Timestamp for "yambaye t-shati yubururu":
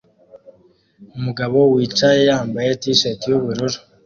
2.29-3.79